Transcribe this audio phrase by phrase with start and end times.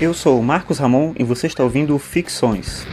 [0.00, 2.86] Eu sou Marcos Ramon e você está ouvindo Ficções.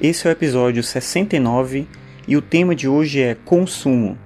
[0.00, 1.88] Esse é o episódio 69
[2.28, 4.16] e o tema de hoje é consumo.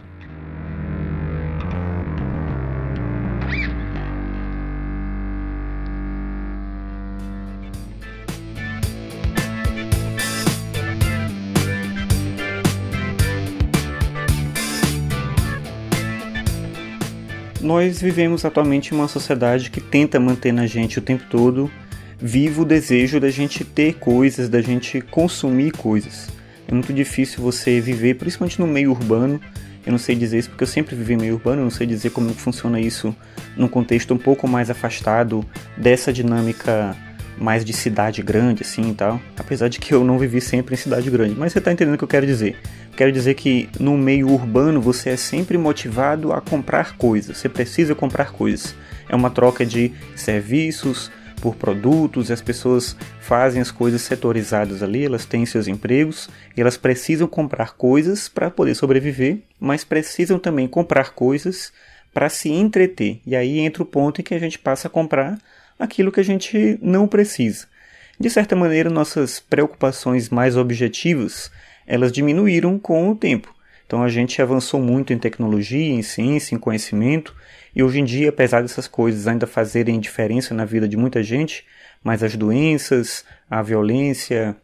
[17.66, 21.68] Nós vivemos atualmente uma sociedade que tenta manter na gente o tempo todo
[22.16, 26.28] vivo o desejo da gente ter coisas, da gente consumir coisas.
[26.68, 29.40] É muito difícil você viver, principalmente no meio urbano.
[29.84, 32.10] Eu não sei dizer isso porque eu sempre vivi meio urbano, eu não sei dizer
[32.10, 33.12] como funciona isso
[33.56, 35.44] num contexto um pouco mais afastado
[35.76, 36.96] dessa dinâmica
[37.38, 39.20] mais de cidade grande, assim e tal.
[39.36, 41.98] Apesar de que eu não vivi sempre em cidade grande, mas você está entendendo o
[41.98, 42.56] que eu quero dizer.
[42.96, 47.94] Quero dizer que no meio urbano você é sempre motivado a comprar coisas, você precisa
[47.94, 48.74] comprar coisas.
[49.08, 55.04] É uma troca de serviços por produtos, e as pessoas fazem as coisas setorizadas ali,
[55.04, 60.66] elas têm seus empregos, e elas precisam comprar coisas para poder sobreviver, mas precisam também
[60.66, 61.72] comprar coisas
[62.12, 63.20] para se entreter.
[63.26, 65.38] E aí entra o ponto em que a gente passa a comprar
[65.78, 67.66] aquilo que a gente não precisa.
[68.18, 71.50] De certa maneira, nossas preocupações mais objetivas
[71.86, 73.54] elas diminuíram com o tempo.
[73.86, 77.34] Então a gente avançou muito em tecnologia, em ciência, em conhecimento,
[77.74, 81.64] e hoje em dia, apesar dessas coisas ainda fazerem diferença na vida de muita gente,
[82.02, 84.56] mas as doenças, a violência,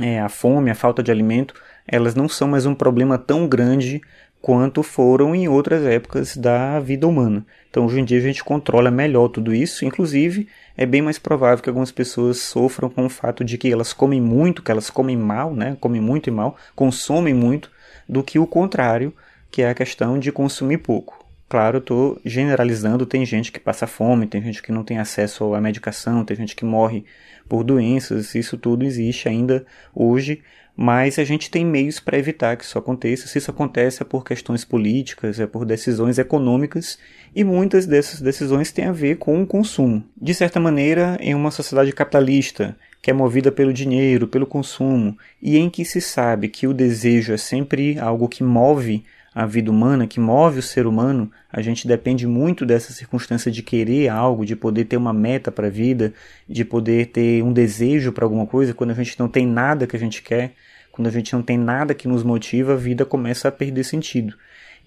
[0.00, 1.54] é, a fome, a falta de alimento,
[1.86, 4.00] elas não são mais um problema tão grande
[4.46, 7.44] quanto foram em outras épocas da vida humana.
[7.68, 11.60] Então hoje em dia a gente controla melhor tudo isso, inclusive é bem mais provável
[11.60, 15.16] que algumas pessoas sofram com o fato de que elas comem muito, que elas comem
[15.16, 15.76] mal, né?
[15.80, 17.72] Comem muito e mal, consomem muito,
[18.08, 19.12] do que o contrário,
[19.50, 21.25] que é a questão de consumir pouco.
[21.48, 25.60] Claro, estou generalizando, tem gente que passa fome, tem gente que não tem acesso à
[25.60, 27.04] medicação, tem gente que morre
[27.48, 30.42] por doenças, isso tudo existe ainda hoje,
[30.76, 33.28] mas a gente tem meios para evitar que isso aconteça.
[33.28, 36.98] Se isso acontece é por questões políticas, é por decisões econômicas,
[37.34, 40.02] e muitas dessas decisões têm a ver com o consumo.
[40.20, 45.56] De certa maneira, em uma sociedade capitalista, que é movida pelo dinheiro, pelo consumo, e
[45.56, 49.04] em que se sabe que o desejo é sempre algo que move
[49.36, 53.62] a vida humana, que move o ser humano, a gente depende muito dessa circunstância de
[53.62, 56.14] querer algo, de poder ter uma meta para a vida,
[56.48, 59.94] de poder ter um desejo para alguma coisa, quando a gente não tem nada que
[59.94, 60.54] a gente quer,
[60.90, 64.34] quando a gente não tem nada que nos motiva, a vida começa a perder sentido.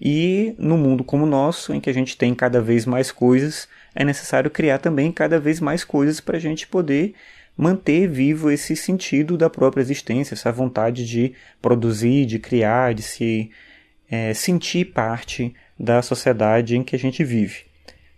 [0.00, 3.68] E no mundo como o nosso, em que a gente tem cada vez mais coisas,
[3.94, 7.14] é necessário criar também cada vez mais coisas para a gente poder
[7.56, 13.52] manter vivo esse sentido da própria existência, essa vontade de produzir, de criar, de se
[14.10, 17.70] é, sentir parte da sociedade em que a gente vive.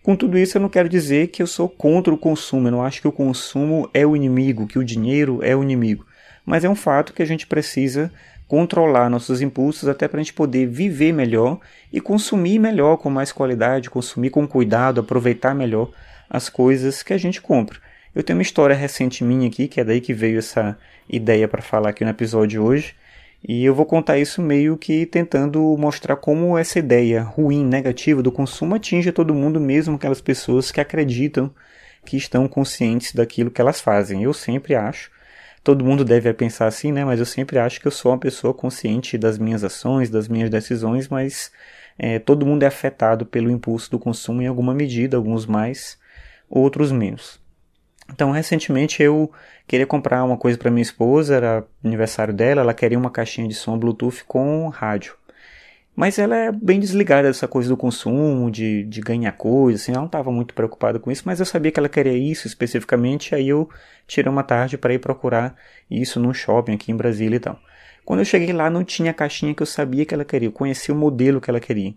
[0.03, 2.83] Com tudo isso, eu não quero dizer que eu sou contra o consumo, eu não
[2.83, 6.05] acho que o consumo é o inimigo, que o dinheiro é o inimigo.
[6.45, 8.13] Mas é um fato que a gente precisa
[8.49, 11.61] controlar nossos impulsos até para a gente poder viver melhor
[11.93, 15.91] e consumir melhor, com mais qualidade, consumir com cuidado, aproveitar melhor
[16.29, 17.79] as coisas que a gente compra.
[18.15, 20.77] Eu tenho uma história recente minha aqui, que é daí que veio essa
[21.09, 22.95] ideia para falar aqui no episódio hoje.
[23.47, 28.31] E eu vou contar isso meio que tentando mostrar como essa ideia ruim, negativa do
[28.31, 31.53] consumo atinge todo mundo, mesmo aquelas pessoas que acreditam
[32.05, 34.23] que estão conscientes daquilo que elas fazem.
[34.23, 35.11] Eu sempre acho,
[35.65, 37.05] todo mundo deve pensar assim, né?
[37.05, 40.49] Mas eu sempre acho que eu sou uma pessoa consciente das minhas ações, das minhas
[40.49, 41.51] decisões, mas
[41.99, 45.99] é, todo mundo é afetado pelo impulso do consumo em alguma medida, alguns mais,
[46.49, 47.42] outros menos.
[48.11, 49.31] Então, recentemente eu
[49.67, 53.55] queria comprar uma coisa para minha esposa, era aniversário dela, ela queria uma caixinha de
[53.55, 55.15] som Bluetooth com rádio.
[55.95, 60.01] Mas ela é bem desligada dessa coisa do consumo, de, de ganhar coisas, assim, ela
[60.01, 63.49] não estava muito preocupada com isso, mas eu sabia que ela queria isso especificamente, aí
[63.49, 63.69] eu
[64.07, 65.55] tirei uma tarde para ir procurar
[65.91, 67.59] isso num shopping aqui em Brasília e tal.
[68.05, 70.53] Quando eu cheguei lá, não tinha a caixinha que eu sabia que ela queria, eu
[70.53, 71.94] conhecia o modelo que ela queria.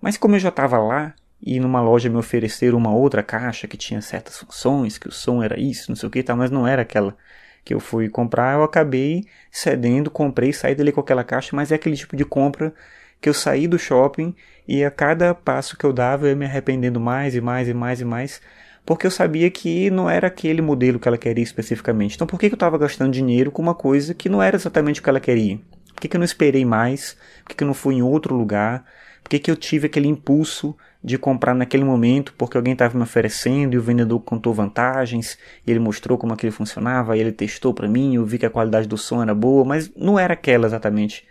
[0.00, 3.76] Mas como eu já estava lá, e numa loja me ofereceram uma outra caixa que
[3.76, 6.66] tinha certas funções, que o som era isso, não sei o que, tá, mas não
[6.66, 7.16] era aquela
[7.64, 11.74] que eu fui comprar, eu acabei cedendo, comprei, saí dali com aquela caixa, mas é
[11.74, 12.72] aquele tipo de compra
[13.20, 14.34] que eu saí do shopping
[14.68, 17.74] e a cada passo que eu dava eu ia me arrependendo mais e mais e
[17.74, 18.40] mais e mais,
[18.84, 22.14] porque eu sabia que não era aquele modelo que ela queria especificamente.
[22.14, 25.02] Então por que eu estava gastando dinheiro com uma coisa que não era exatamente o
[25.02, 25.58] que ela queria?
[25.92, 27.16] Por que, que eu não esperei mais?
[27.42, 28.84] Por que, que eu não fui em outro lugar?
[29.24, 33.04] Por que, que eu tive aquele impulso de comprar naquele momento porque alguém estava me
[33.04, 37.72] oferecendo e o vendedor contou vantagens e ele mostrou como aquilo funcionava e ele testou
[37.72, 40.66] para mim, eu vi que a qualidade do som era boa, mas não era aquela
[40.66, 41.24] exatamente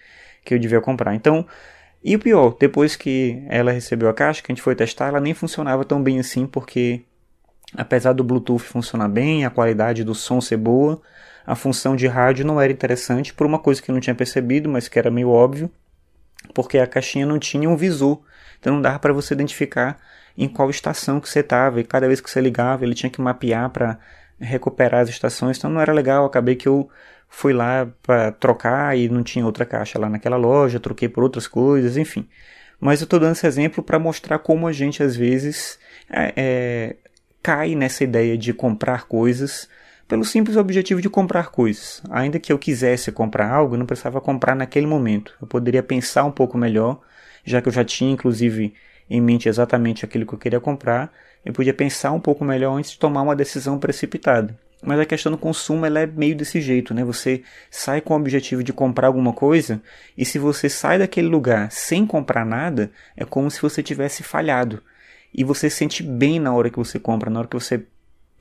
[0.46, 1.14] que eu devia comprar.
[1.14, 1.46] Então,
[2.08, 5.20] E o pior, depois que ela recebeu a caixa, que a gente foi testar, ela
[5.20, 7.02] nem funcionava tão bem assim, porque
[7.76, 11.02] apesar do Bluetooth funcionar bem, a qualidade do som ser boa,
[11.46, 14.70] a função de rádio não era interessante por uma coisa que eu não tinha percebido,
[14.70, 15.70] mas que era meio óbvio,
[16.54, 18.22] porque a caixinha não tinha um visor,
[18.60, 19.98] então não dava para você identificar
[20.38, 23.22] em qual estação que você estava, e cada vez que você ligava ele tinha que
[23.22, 23.98] mapear para
[24.40, 26.90] recuperar as estações, então não era legal, acabei que eu
[27.30, 31.48] fui lá para trocar e não tinha outra caixa lá naquela loja, troquei por outras
[31.48, 32.28] coisas, enfim.
[32.80, 36.96] Mas eu estou dando esse exemplo para mostrar como a gente às vezes é, é,
[37.42, 39.70] cai nessa ideia de comprar coisas
[40.08, 42.02] pelo simples objetivo de comprar coisas.
[42.10, 45.36] Ainda que eu quisesse comprar algo, eu não precisava comprar naquele momento.
[45.42, 47.00] Eu poderia pensar um pouco melhor,
[47.44, 48.74] já que eu já tinha inclusive
[49.10, 51.12] em mente exatamente aquilo que eu queria comprar,
[51.44, 54.58] eu podia pensar um pouco melhor antes de tomar uma decisão precipitada.
[54.82, 57.04] Mas a questão do consumo ela é meio desse jeito, né?
[57.04, 59.82] Você sai com o objetivo de comprar alguma coisa
[60.18, 64.82] e se você sai daquele lugar sem comprar nada, é como se você tivesse falhado.
[65.34, 67.86] E você sente bem na hora que você compra, na hora que você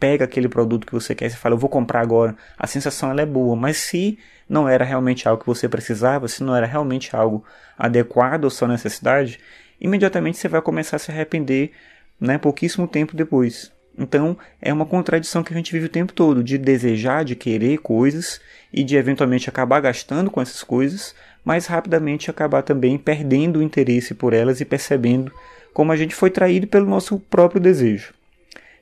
[0.04, 2.36] pega aquele produto que você quer e fala, eu vou comprar agora.
[2.58, 6.44] A sensação ela é boa, mas se não era realmente algo que você precisava, se
[6.44, 7.42] não era realmente algo
[7.78, 9.40] adequado à sua necessidade,
[9.80, 11.72] imediatamente você vai começar a se arrepender,
[12.20, 13.72] né, pouquíssimo tempo depois.
[13.98, 17.78] Então, é uma contradição que a gente vive o tempo todo, de desejar, de querer
[17.78, 23.62] coisas e de eventualmente acabar gastando com essas coisas, mas rapidamente acabar também perdendo o
[23.62, 25.32] interesse por elas e percebendo
[25.72, 28.12] como a gente foi traído pelo nosso próprio desejo.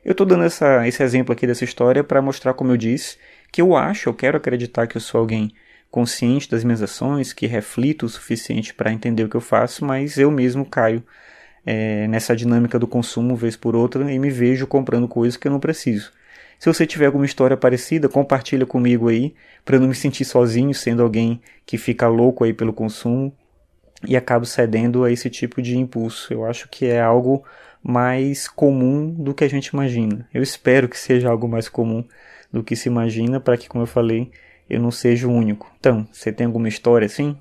[0.05, 3.17] Eu estou dando essa, esse exemplo aqui dessa história para mostrar, como eu disse,
[3.53, 5.53] que eu acho, eu quero acreditar que eu sou alguém
[5.93, 10.19] consciente das minhas ações, que reflito o suficiente para entender o que eu faço, mas
[10.19, 11.05] eu mesmo caio
[11.65, 15.53] é, nessa dinâmica do consumo vez por outra e me vejo comprando coisas que eu
[15.53, 16.11] não preciso.
[16.59, 19.35] Se você tiver alguma história parecida, compartilha comigo aí,
[19.65, 23.33] para eu não me sentir sozinho sendo alguém que fica louco aí pelo consumo
[24.07, 26.33] e acabo cedendo a esse tipo de impulso.
[26.33, 27.45] Eu acho que é algo
[27.83, 30.29] mais comum do que a gente imagina.
[30.33, 32.05] Eu espero que seja algo mais comum
[32.53, 34.31] do que se imagina, para que, como eu falei,
[34.71, 35.71] eu não seja o único.
[35.81, 37.37] Então, você tem alguma história assim?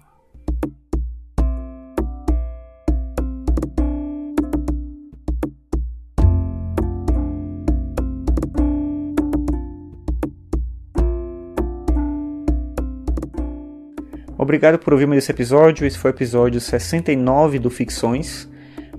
[14.37, 15.85] Obrigado por ouvir mais esse episódio.
[15.85, 18.50] Esse foi o episódio 69 do Ficções.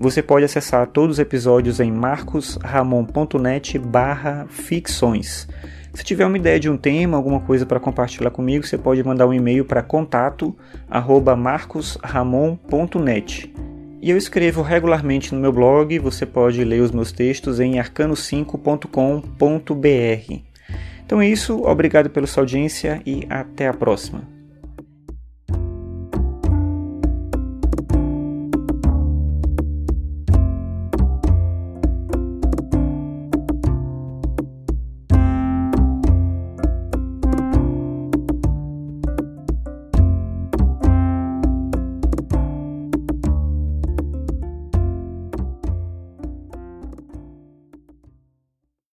[0.02, 5.46] Você pode acessar todos os episódios em marcosramon.net barra ficções.
[5.94, 9.28] Se tiver uma ideia de um tema, alguma coisa para compartilhar comigo, você pode mandar
[9.28, 10.56] um e-mail para contato
[11.38, 13.54] marcosramon.net.
[14.02, 20.42] E eu escrevo regularmente no meu blog, você pode ler os meus textos em arcano5.com.br.
[21.06, 24.41] Então é isso, obrigado pela sua audiência e até a próxima.